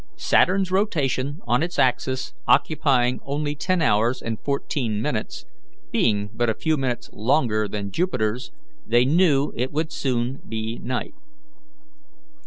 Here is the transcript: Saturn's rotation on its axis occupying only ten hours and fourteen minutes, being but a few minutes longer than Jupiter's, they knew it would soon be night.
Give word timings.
Saturn's 0.17 0.71
rotation 0.71 1.41
on 1.45 1.61
its 1.61 1.77
axis 1.77 2.33
occupying 2.47 3.19
only 3.21 3.53
ten 3.53 3.83
hours 3.83 4.19
and 4.19 4.39
fourteen 4.43 4.99
minutes, 4.99 5.45
being 5.91 6.31
but 6.33 6.49
a 6.49 6.55
few 6.55 6.75
minutes 6.75 7.07
longer 7.13 7.67
than 7.67 7.91
Jupiter's, 7.91 8.51
they 8.83 9.05
knew 9.05 9.53
it 9.55 9.71
would 9.71 9.91
soon 9.91 10.39
be 10.49 10.79
night. 10.79 11.13